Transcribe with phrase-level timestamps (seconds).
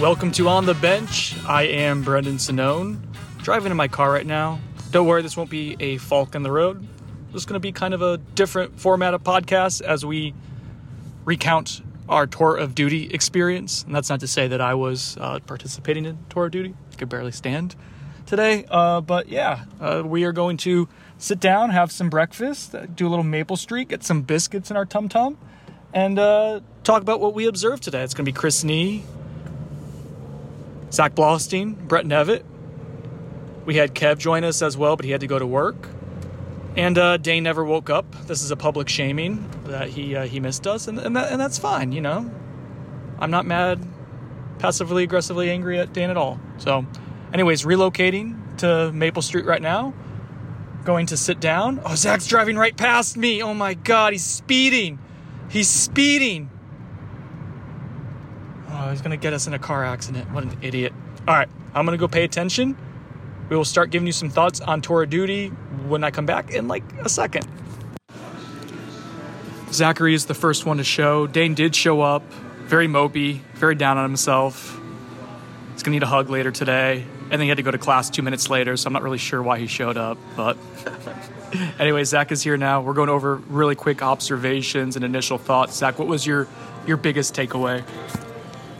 [0.00, 1.34] Welcome to On the Bench.
[1.44, 3.00] I am Brendan Sonnone,
[3.38, 4.60] driving in my car right now.
[4.92, 6.86] Don't worry, this won't be a Falk in the Road.
[7.32, 10.34] This is going to be kind of a different format of podcast as we
[11.24, 13.82] recount our tour of duty experience.
[13.82, 16.76] And that's not to say that I was uh, participating in tour of duty.
[16.92, 17.74] I could barely stand
[18.24, 18.66] today.
[18.70, 23.08] Uh, but yeah, uh, we are going to sit down, have some breakfast, uh, do
[23.08, 25.36] a little Maple Street, get some biscuits in our tum tum,
[25.92, 28.02] and uh, talk about what we observed today.
[28.04, 29.02] It's going to be Chris Nee,
[30.90, 32.44] Zach Blaustein, Brett Nevitt.
[33.64, 35.88] We had Kev join us as well, but he had to go to work.
[36.76, 38.10] And uh, Dane never woke up.
[38.26, 41.40] This is a public shaming that he uh, he missed us, and and, that, and
[41.40, 41.92] that's fine.
[41.92, 42.30] You know,
[43.18, 43.84] I'm not mad,
[44.58, 46.38] passively aggressively angry at Dane at all.
[46.58, 46.86] So,
[47.32, 49.92] anyways, relocating to Maple Street right now.
[50.84, 51.80] Going to sit down.
[51.84, 53.42] Oh, Zach's driving right past me.
[53.42, 54.98] Oh my God, he's speeding.
[55.50, 56.48] He's speeding.
[58.90, 60.30] He's gonna get us in a car accident.
[60.32, 60.92] What an idiot.
[61.26, 62.76] All right, I'm gonna go pay attention.
[63.48, 65.48] We will start giving you some thoughts on tour of duty
[65.88, 67.46] when I come back in like a second.
[69.72, 71.26] Zachary is the first one to show.
[71.26, 72.22] Dane did show up,
[72.64, 74.78] very mopey, very down on himself.
[75.72, 77.04] He's gonna need a hug later today.
[77.30, 79.18] And then he had to go to class two minutes later, so I'm not really
[79.18, 80.16] sure why he showed up.
[80.34, 80.56] But
[81.78, 82.80] anyway, Zach is here now.
[82.80, 85.76] We're going over really quick observations and initial thoughts.
[85.76, 86.48] Zach, what was your
[86.86, 87.84] your biggest takeaway?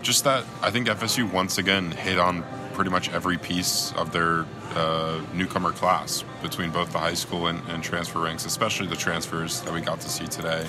[0.08, 2.42] Just that I think FSU once again hit on
[2.72, 7.60] pretty much every piece of their uh, newcomer class between both the high school and,
[7.69, 10.66] and, transfer ranks, especially the transfers that we got to see today.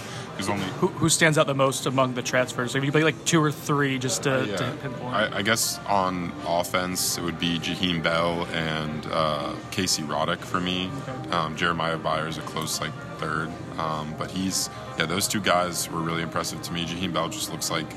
[0.49, 2.75] Only who, who stands out the most among the transfers?
[2.75, 4.55] If you play like two or three, just to, uh, yeah.
[4.57, 5.13] to pinpoint.
[5.15, 10.59] I, I, guess on offense it would be Jaheim Bell and uh, Casey Roddick for
[10.59, 10.89] me.
[11.07, 11.31] Okay.
[11.31, 15.89] Um, Jeremiah Byer is a close like third, um, but he's yeah those two guys
[15.89, 16.85] were really impressive to me.
[16.85, 17.87] Jaheim Bell just looks like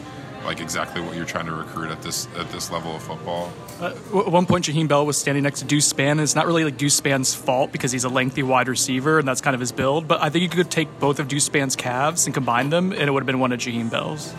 [0.45, 3.53] like exactly what you're trying to recruit at this at this level of football.
[3.81, 3.95] Uh,
[4.27, 6.21] at one point, Jaheim Bell was standing next to Deuce Spann.
[6.21, 9.41] It's not really like Deuce Spann's fault because he's a lengthy wide receiver and that's
[9.41, 10.09] kind of his build.
[10.09, 13.03] But I think you could take both of Deuce Spann's calves and combine them, and
[13.03, 14.33] it would have been one of Jaheim Bell's.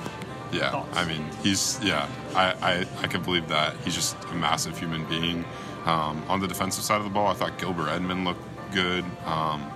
[0.51, 0.97] Yeah, Thoughts.
[0.97, 5.05] I mean, he's yeah, I, I I can believe that he's just a massive human
[5.05, 5.45] being.
[5.85, 9.03] Um, on the defensive side of the ball, I thought Gilbert Edmond looked good.
[9.25, 9.69] Um,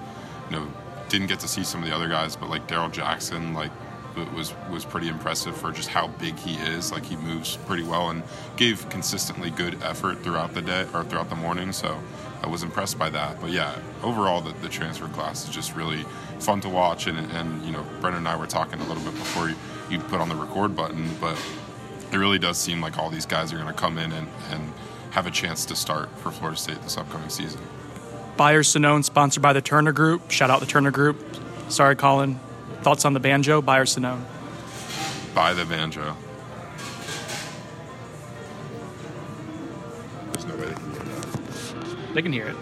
[0.49, 0.67] you know,
[1.09, 3.71] didn't get to see some of the other guys, but like Darrell Jackson, like
[4.33, 6.91] was was pretty impressive for just how big he is.
[6.91, 8.23] Like he moves pretty well and
[8.55, 11.72] gave consistently good effort throughout the day or throughout the morning.
[11.72, 12.00] So
[12.44, 13.39] I was impressed by that.
[13.41, 16.03] But yeah, overall the, the transfer class is just really
[16.39, 17.07] fun to watch.
[17.07, 19.56] And, and you know, Brendan and I were talking a little bit before you,
[19.89, 21.38] you put on the record button, but
[22.11, 24.73] it really does seem like all these guys are going to come in and, and
[25.11, 27.61] have a chance to start for Florida State this upcoming season.
[28.38, 30.29] Buyer Sonnone, sponsored by the Turner Group.
[30.29, 31.17] Shout out the Turner Group.
[31.69, 32.39] Sorry, Colin.
[32.88, 34.24] Thoughts on the banjo, buy or Sonnone?
[35.36, 36.16] Buy the banjo.
[40.31, 42.13] There's no way they can hear that.
[42.13, 42.56] They can hear it.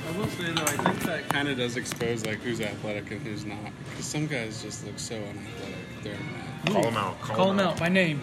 [0.00, 3.20] I will say though, I think that kind of does expose like who's athletic and
[3.20, 3.58] who's not.
[3.90, 5.74] Because some guys just look so unathletic.
[6.02, 6.16] They're
[6.72, 7.20] Call them out.
[7.20, 7.72] Call, Call them out.
[7.74, 8.22] out by name.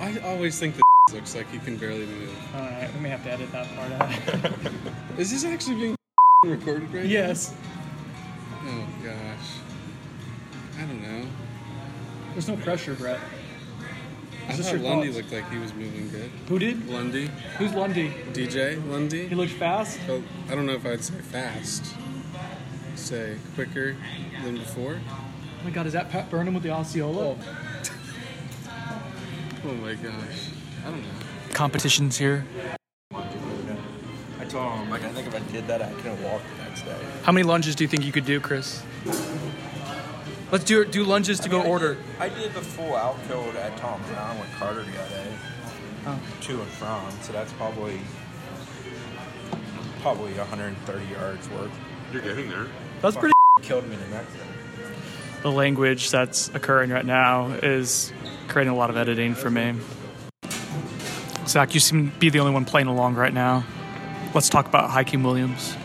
[0.00, 0.82] I always think the
[1.14, 2.36] looks like he can barely move.
[2.56, 5.18] All right, we may have to edit that part out.
[5.20, 5.96] Is this actually being
[6.44, 7.52] recorded right yes.
[7.52, 8.64] now?
[8.64, 8.82] Yes.
[8.82, 9.63] Oh gosh.
[10.78, 11.26] I don't know.
[12.32, 13.20] There's no pressure, Brett.
[14.46, 15.16] I thought Lundy thoughts?
[15.16, 16.30] looked like he was moving good.
[16.48, 16.86] Who did?
[16.88, 17.30] Lundy.
[17.58, 18.10] Who's Lundy?
[18.32, 19.26] DJ Lundy.
[19.26, 19.98] He looked fast.
[20.08, 21.94] Oh, I don't know if I'd say fast.
[22.94, 23.96] Say quicker
[24.42, 25.00] than before.
[25.08, 27.28] Oh my God, is that Pat Burnham with the Osceola?
[27.28, 27.38] Oh,
[29.64, 30.48] oh my gosh.
[30.86, 31.08] I don't know.
[31.54, 32.44] competitions here.
[33.12, 36.82] I told him, like, I think if I did that, I couldn't walk the next
[36.82, 36.96] day.
[37.22, 38.82] How many lunges do you think you could do, Chris?
[40.54, 41.98] Let's do do lunges to go order.
[42.20, 45.32] I did the full outfield at Tom Brown with Carter the other day,
[46.06, 46.20] Oh.
[46.42, 47.10] to and from.
[47.22, 47.98] So that's probably
[50.00, 51.72] probably 130 yards worth.
[52.12, 52.68] You're getting there.
[53.02, 53.32] That's pretty.
[53.62, 54.94] Killed me the next day.
[55.42, 58.12] The language that's occurring right now is
[58.46, 59.74] creating a lot of editing for me.
[61.48, 63.64] Zach, you seem to be the only one playing along right now.
[64.34, 65.76] Let's talk about Hykeem Williams.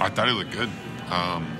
[0.00, 0.70] I thought he looked good.
[1.10, 1.57] Um,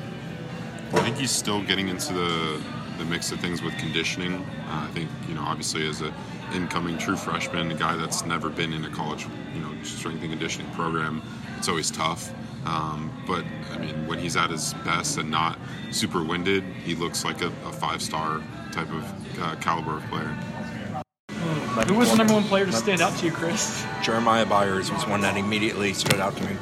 [0.93, 2.62] I think he's still getting into the
[2.99, 4.35] the mix of things with conditioning.
[4.35, 6.12] Uh, I think you know, obviously, as a
[6.55, 10.31] incoming true freshman, a guy that's never been in a college, you know, strength and
[10.31, 11.23] conditioning program,
[11.56, 12.32] it's always tough.
[12.64, 15.58] Um, but I mean, when he's at his best and not
[15.90, 18.40] super winded, he looks like a, a five star
[18.73, 20.37] type of uh, caliber of player.
[21.87, 23.85] Who was the number one player to stand out to you, Chris?
[24.02, 26.56] Jeremiah Byers was one that immediately stood out to me.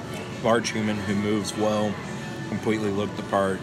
[0.44, 1.94] Large human who moves well,
[2.49, 3.58] completely looked the part.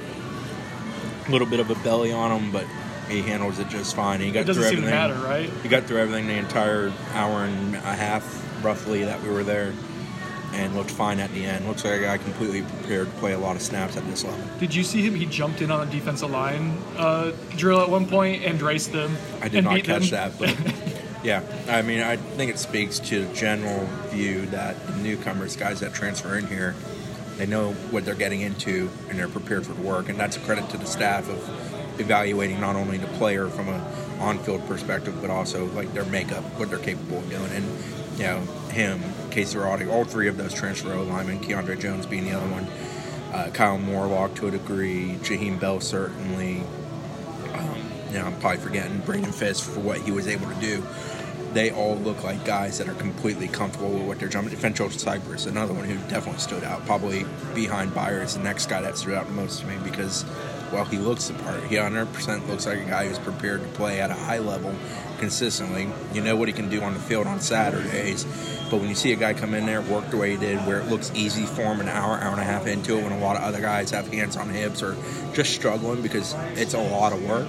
[1.28, 2.66] A little bit of a belly on him, but
[3.10, 4.20] he handles it just fine.
[4.22, 5.22] He got It doesn't through seem to everything.
[5.22, 5.50] matter, right?
[5.62, 8.24] He got through everything the entire hour and a half,
[8.64, 9.74] roughly, that we were there,
[10.54, 11.68] and looked fine at the end.
[11.68, 14.40] Looks like a guy completely prepared to play a lot of snaps at this level.
[14.60, 15.16] Did you see him?
[15.16, 19.16] He jumped in on the defensive line uh, drill at one point and raced them.
[19.42, 20.32] I did not catch them.
[20.32, 20.56] that, but
[21.24, 25.94] yeah, I mean, I think it speaks to the general view that newcomers, guys that
[25.94, 26.76] transfer in here,
[27.38, 30.40] they know what they're getting into and they're prepared for the work, and that's a
[30.42, 33.82] credit to the staff of evaluating not only the player from an
[34.20, 37.66] on-field perspective, but also like their makeup, what they're capable of doing, and
[38.18, 38.40] you know
[38.70, 39.02] him,
[39.32, 42.68] Casey all three of those transfer linemen, Keiondre Jones being the other one,
[43.34, 46.64] uh, Kyle Morlock to a degree, Jaheim Bell certainly,
[48.14, 50.84] you know, I'm probably forgetting Braden Fiske for what he was able to do.
[51.54, 54.58] They all look like guys that are completely comfortable with what they're jumping.
[54.58, 58.98] Fentrell Cypress, another one who definitely stood out, probably behind Byers, the next guy that
[58.98, 60.26] stood out most to me because,
[60.72, 61.64] well, he looks the part.
[61.66, 64.74] He 100% looks like a guy who's prepared to play at a high level
[65.20, 65.88] consistently.
[66.12, 68.24] You know what he can do on the field on Saturdays,
[68.72, 70.80] but when you see a guy come in there, work the way he did, where
[70.80, 73.20] it looks easy for him an hour, hour and a half into it, when a
[73.20, 74.98] lot of other guys have hands on hips or
[75.34, 77.48] just struggling because it's a lot of work.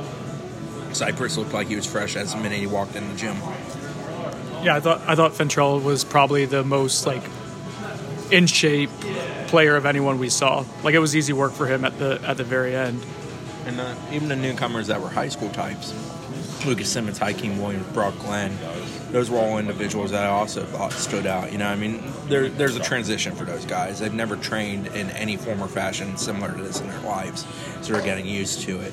[0.95, 3.37] Cypress looked like he was fresh as the minute he walked in the gym.
[4.65, 7.23] Yeah, I thought I thought Fentrell was probably the most like
[8.31, 8.89] in shape
[9.49, 10.65] player of anyone we saw.
[10.83, 13.05] Like it was easy work for him at the at the very end.
[13.67, 15.93] And uh, even the newcomers that were high school types,
[16.65, 18.57] Lucas Simmons, Hykeem Williams, Brock Glenn,
[19.11, 21.53] those were all individuals that I also thought stood out.
[21.53, 24.01] You know, I mean, there, there's a transition for those guys.
[24.01, 27.47] They've never trained in any form or fashion similar to this in their lives,
[27.83, 28.93] so they're getting used to it.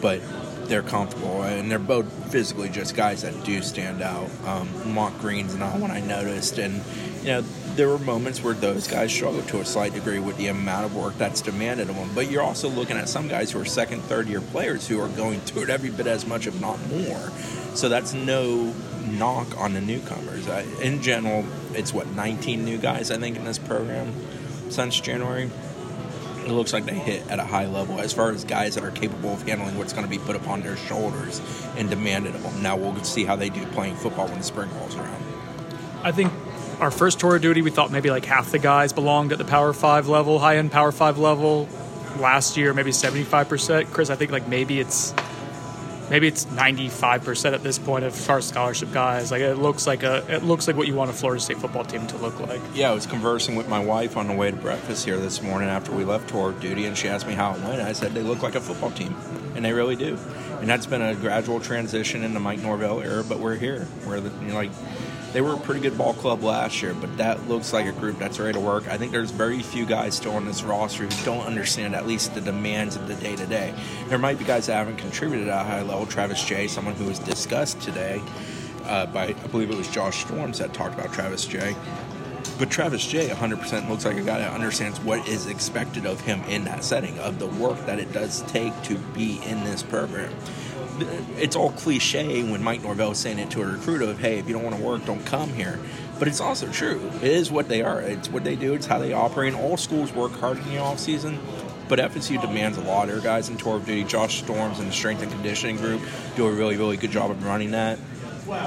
[0.00, 0.20] But
[0.68, 4.28] they're comfortable, and they're both physically just guys that do stand out.
[4.44, 6.82] Um, Monk Green's not one I noticed, and
[7.22, 7.40] you know,
[7.74, 10.96] there were moments where those guys struggled to a slight degree with the amount of
[10.96, 12.10] work that's demanded of them.
[12.14, 15.08] But you're also looking at some guys who are second, third year players who are
[15.08, 17.30] going through it every bit as much, if not more.
[17.74, 18.72] So that's no
[19.06, 20.48] knock on the newcomers.
[20.48, 24.12] I, in general, it's what 19 new guys I think in this program
[24.70, 25.50] since January.
[26.46, 28.92] It looks like they hit at a high level as far as guys that are
[28.92, 31.42] capable of handling what's going to be put upon their shoulders
[31.76, 32.62] and demanded of them.
[32.62, 35.22] Now we'll see how they do playing football when the spring rolls around.
[36.04, 36.32] I think
[36.80, 39.44] our first tour of duty, we thought maybe like half the guys belonged at the
[39.44, 41.68] Power Five level, high end Power Five level.
[42.18, 43.92] Last year, maybe seventy five percent.
[43.92, 45.12] Chris, I think like maybe it's
[46.10, 49.30] maybe it's ninety five percent at this point of our scholarship guys.
[49.30, 51.84] Like it looks like a it looks like what you want a Florida State football
[51.84, 52.60] team to look like.
[52.74, 55.68] Yeah, I was conversing with my wife on the way to breakfast here this morning
[55.68, 57.80] after we left tour duty, and she asked me how it went.
[57.80, 59.14] I said they look like a football team,
[59.54, 60.18] and they really do.
[60.60, 63.84] And that's been a gradual transition in the Mike Norvell era, but we're here.
[64.04, 64.70] Where the, you know, like
[65.36, 68.18] they were a pretty good ball club last year, but that looks like a group
[68.18, 68.88] that's ready to work.
[68.88, 72.34] I think there's very few guys still on this roster who don't understand at least
[72.34, 73.74] the demands of the day to day.
[74.08, 76.06] There might be guys that haven't contributed at a high level.
[76.06, 78.22] Travis Jay, someone who was discussed today
[78.86, 81.76] uh, by I believe it was Josh Storms that talked about Travis Jay.
[82.58, 86.42] But Travis Jay 100% looks like a guy that understands what is expected of him
[86.44, 90.32] in that setting, of the work that it does take to be in this program.
[91.38, 94.46] It's all cliche when Mike Norvell is saying it to a recruit of, hey, if
[94.48, 95.78] you don't want to work, don't come here.
[96.18, 97.10] But it's also true.
[97.16, 98.00] It is what they are.
[98.00, 98.74] It's what they do.
[98.74, 99.54] It's how they operate.
[99.54, 101.38] All schools work hard in the off season,
[101.88, 103.08] but FSU demands a lot.
[103.08, 106.00] Their guys in tour of duty, Josh Storms and the strength and conditioning group,
[106.34, 107.98] do a really, really good job of running that.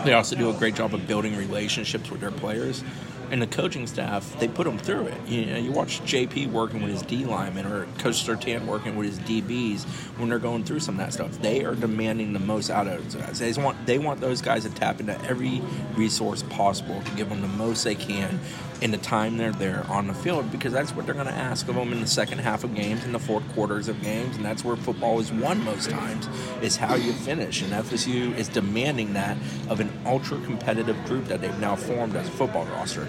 [0.03, 2.83] They also do a great job of building relationships with their players.
[3.31, 5.27] And the coaching staff, they put them through it.
[5.27, 9.07] You know, you watch JP working with his D linemen or Coach Surtain working with
[9.07, 9.83] his DBs
[10.17, 11.39] when they're going through some of that stuff.
[11.41, 13.39] They are demanding the most out of those guys.
[13.39, 15.61] They want they want those guys to tap into every
[15.95, 18.39] resource possible to give them the most they can
[18.81, 21.67] in the time they're there on the field because that's what they're going to ask
[21.67, 24.45] of them in the second half of games in the fourth quarters of games and
[24.45, 26.27] that's where football is won most times
[26.61, 29.37] is how you finish and FSU is demanding that
[29.69, 33.07] of an ultra competitive group that they've now formed as a football roster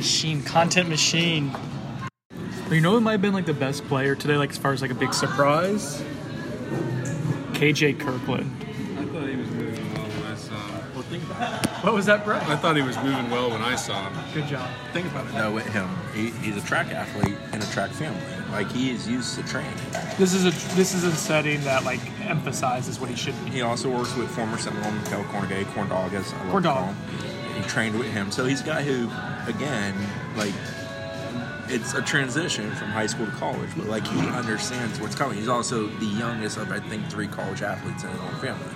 [0.00, 1.54] Machine, content machine.
[2.70, 4.80] You know, it might have been like the best player today, like as far as
[4.80, 6.02] like a big surprise.
[7.52, 8.50] KJ Kirkland.
[8.98, 12.06] I thought he was moving well when uh, I well think about it What was
[12.06, 12.42] that, Brett?
[12.42, 14.18] I thought he was moving well when I saw him.
[14.34, 14.68] Good job.
[14.92, 18.20] think about it No, with him he, he's a track athlete in a track family
[18.50, 19.72] like he is used to training
[20.18, 23.50] This is a this is a setting that like emphasizes what he should be.
[23.50, 26.68] He also works with former Seminole Mikel Cornegay, Corn Dog, as I love Corn to
[26.68, 26.76] Dog.
[26.78, 27.62] call him.
[27.62, 29.04] He trained with him, so he's a guy who,
[29.50, 29.94] again,
[30.36, 30.54] like
[31.68, 35.38] it's a transition from high school to college, but like he understands what's coming.
[35.38, 38.66] He's also the youngest of I think three college athletes in his own family.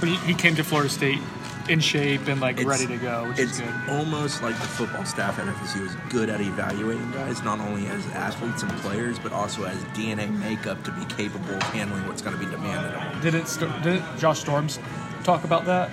[0.00, 1.20] But he, he came to Florida State
[1.68, 3.74] in shape and like It's- ready to go, which is it's good.
[3.90, 8.06] almost like the football staff at FSU is good at evaluating guys, not only as
[8.14, 12.38] athletes and players, but also as DNA makeup to be capable of handling what's going
[12.38, 13.20] to be demanded of them.
[13.22, 13.48] Did it?
[13.48, 14.78] st- Did Josh Storms
[15.24, 15.90] talk about that?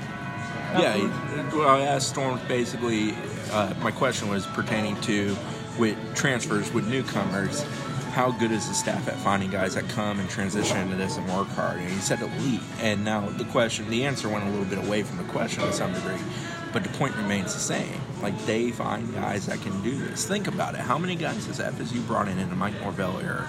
[0.79, 3.15] Yeah, he- well, I asked Storms basically.
[3.51, 5.35] Uh, my question was pertaining to
[5.77, 7.63] with transfers with newcomers.
[8.13, 11.27] How good is the staff at finding guys that come and transition into this and
[11.35, 11.79] work hard?
[11.79, 12.61] And he said elite.
[12.79, 15.73] And now the question, the answer went a little bit away from the question to
[15.73, 16.19] some degree,
[16.71, 17.99] but the point remains the same.
[18.21, 20.27] Like they find guys that can do this.
[20.27, 20.81] Think about it.
[20.81, 23.41] How many guys has FSU brought in in the Mike Norvell era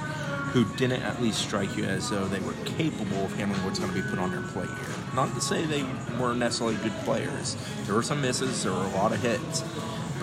[0.55, 3.93] who didn't at least strike you as though they were capable of handling what's going
[3.93, 5.15] to be put on their plate here.
[5.15, 5.83] Not to say they
[6.19, 7.57] weren't necessarily good players.
[7.85, 9.63] There were some misses, there were a lot of hits,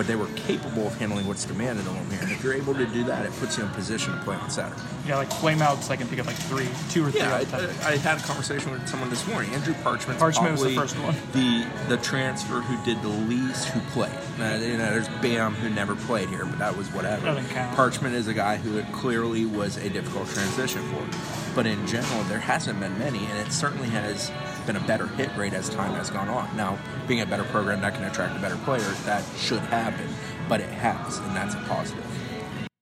[0.01, 2.22] but they were capable of handling what's demanded of them here.
[2.24, 4.50] And if you're able to do that, it puts you in position to play on
[4.50, 4.81] Saturday.
[5.08, 5.91] Yeah, like flame outs.
[5.91, 7.20] I can pick up like three, two or three.
[7.20, 7.46] Yeah.
[7.53, 9.53] I, uh, I had a conversation with someone this morning.
[9.53, 10.17] Andrew Parchment.
[10.17, 11.13] Parchment was the first one.
[11.34, 14.12] The the transfer who did the least who played.
[14.39, 17.27] Now, you know, there's Bam who never played here, but that was whatever.
[17.27, 17.75] Doesn't count.
[17.75, 21.53] Parchment is a guy who it clearly was a difficult transition for.
[21.53, 24.31] But in general, there hasn't been many, and it certainly has
[24.65, 26.56] been a better hit rate as time has gone on.
[26.56, 26.77] Now,
[27.08, 30.08] being a better program that can attract a better player, that should happen,
[30.48, 32.06] but it has, and that's a positive.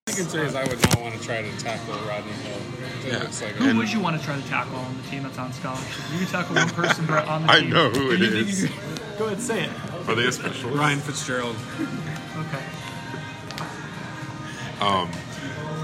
[0.07, 2.57] I can say is I would not want to try to tackle Rodney Hill.
[3.05, 3.19] It Yeah.
[3.19, 5.53] looks like Who would you want to try to tackle on the team that's on
[5.53, 6.03] scholarship?
[6.11, 7.69] You can tackle one person Brett, on the I team.
[7.69, 8.61] know who it You think is.
[8.63, 8.77] you can-
[9.19, 9.69] Go ahead, say it.
[10.07, 10.77] Are they a specialist?
[10.79, 11.55] Ryan Fitzgerald.
[12.37, 12.63] Okay.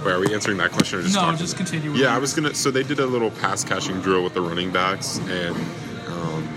[0.06, 1.38] Wait, are we answering that question or just No, talking?
[1.40, 2.54] just continue Yeah, I was gonna.
[2.54, 5.66] So they did a little pass catching drill with the running backs and um,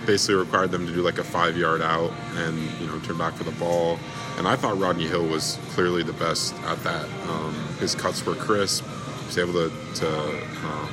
[0.09, 3.35] basically required them to do like a five yard out and you know turn back
[3.35, 3.99] for the ball.
[4.39, 7.05] And I thought Rodney Hill was clearly the best at that.
[7.29, 8.85] Um, his cuts were crisp.
[8.87, 10.29] He was able to, to
[10.67, 10.89] um,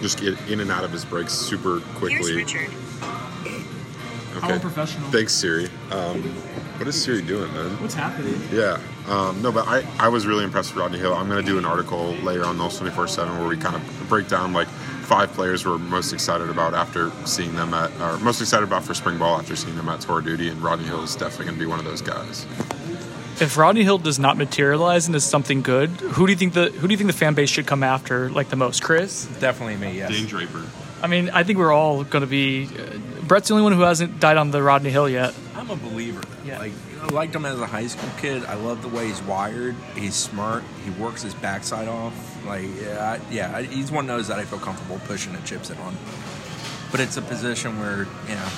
[0.00, 2.34] just get in and out of his breaks super quickly.
[2.34, 2.70] Richard.
[4.40, 5.10] How unprofessional.
[5.10, 5.68] Thanks, Siri.
[5.90, 6.22] Um,
[6.78, 7.80] what is Siri doing, man?
[7.82, 8.40] What's happening?
[8.50, 8.80] Yeah.
[9.06, 11.14] Um, no, but I, I was really impressed with Rodney Hill.
[11.14, 14.08] I'm going to do an article later on Those 24 7 where we kind of
[14.08, 14.63] break down like
[15.04, 18.94] five players we're most excited about after seeing them at, or most excited about for
[18.94, 20.48] spring ball after seeing them at tour duty.
[20.48, 22.46] And Rodney Hill is definitely going to be one of those guys.
[23.40, 26.86] If Rodney Hill does not materialize into something good, who do you think the who
[26.86, 28.82] do you think the fan base should come after like the most?
[28.82, 29.26] Chris?
[29.40, 30.10] Definitely me, yes.
[30.10, 30.64] Dane Draper.
[31.02, 32.66] I mean, I think we're all going to be.
[32.66, 35.34] Uh, Brett's the only one who hasn't died on the Rodney Hill yet.
[35.56, 36.22] I'm a believer.
[36.44, 36.58] Yeah.
[36.58, 38.44] Like I liked him as a high school kid.
[38.44, 39.76] I love the way he's wired.
[39.94, 40.64] He's smart.
[40.84, 42.14] He works his backside off.
[42.46, 43.60] Like yeah, I, yeah.
[43.62, 45.96] He's one of those that I feel comfortable pushing the chips in on.
[46.90, 48.48] But it's a position where you know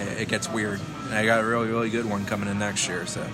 [0.00, 0.80] it, it gets weird.
[1.04, 3.06] And I got a really really good one coming in next year.
[3.06, 3.26] So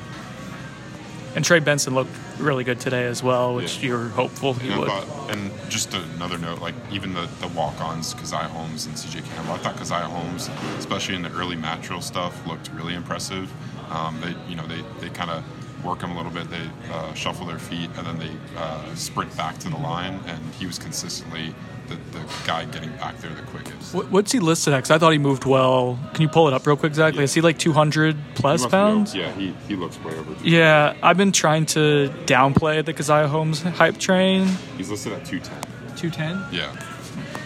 [1.34, 3.88] And Trey Benson looked really good today as well, which Yeah.
[3.88, 4.88] you're hopeful he And, would.
[4.88, 9.54] thought, and just another note, like even the, the walk-ons, Keziah Holmes and CJ Campbell.
[9.54, 13.50] I thought Keziah Holmes, especially in the early match stuff, looked really impressive.
[13.90, 15.42] Um, they, you know, they, they kind of
[15.84, 16.50] work him a little bit.
[16.50, 20.54] They uh, shuffle their feet and then they uh, sprint back to the line, and
[20.54, 21.54] he was consistently
[21.88, 23.94] the, the guy getting back there the quickest.
[23.94, 24.78] What, what's he listed at?
[24.78, 25.98] Because I thought he moved well.
[26.14, 27.24] Can you pull it up real quick exactly?
[27.24, 29.14] Is he like 200 He be pounds?
[29.14, 30.34] Yeah, he, he looks way over.
[30.44, 34.46] Yeah, I've been trying to downplay the Keziah Holmes hype train.
[34.76, 35.96] He's listed at 210.
[35.96, 36.54] 210?
[36.58, 36.72] Yeah.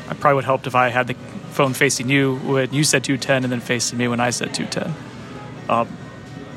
[0.09, 1.15] I probably would have helped if I had the
[1.55, 4.95] phone facing you when you said 210 and then facing me when I said 210.
[5.71, 5.89] Um,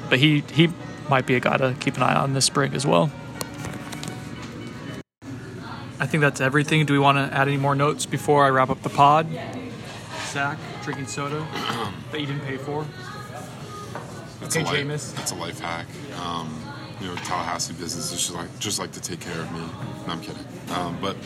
[0.10, 0.70] but he, he
[1.10, 3.12] might be a guy to keep an eye on this spring as well.
[6.00, 6.86] I think that's everything.
[6.86, 9.28] Do we want to add any more notes before I wrap up the pod?
[10.28, 10.58] Zach?
[10.84, 11.46] drinking soda
[12.12, 12.86] that you didn't pay for?
[14.40, 15.16] That's Okay, a life, Jameis.
[15.16, 15.86] That's a life hack.
[16.24, 16.62] Um,
[17.02, 19.60] you know, Tallahassee business is just like just like to take care of me.
[20.06, 20.46] No, I'm kidding.
[20.74, 21.18] Um, but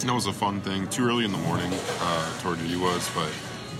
[0.00, 0.88] you know, it was a fun thing.
[0.88, 1.70] Too early in the morning,
[2.00, 3.30] uh, Tour duty was, but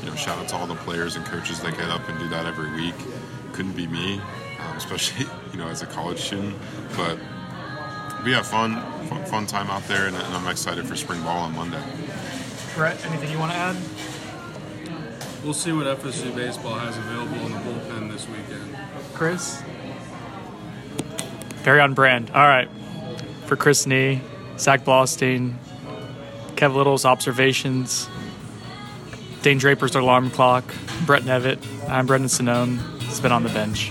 [0.02, 2.28] you know, shout out to all the players and coaches that get up and do
[2.28, 2.95] that every week.
[3.52, 4.21] Couldn't be me,
[4.66, 6.54] um, especially you know as a college student.
[6.97, 7.19] But
[8.25, 11.38] we have fun, fun, fun time out there, and, and I'm excited for spring ball
[11.38, 11.83] on Monday.
[12.75, 13.76] Brett, anything you want to add?
[15.45, 18.76] We'll see what FSU baseball has available in the bullpen this weekend.
[19.12, 19.61] Chris?
[21.64, 22.31] Very on brand.
[22.31, 22.69] All right.
[23.47, 24.21] For Chris Nee,
[24.57, 25.57] Zach Blostein,
[26.54, 28.09] Kev Little's observations,
[29.42, 30.64] Dane Draper's alarm clock,
[31.07, 32.78] Brett Nevitt, I'm Brendan Sonnone.
[33.02, 33.90] It's been on the bench.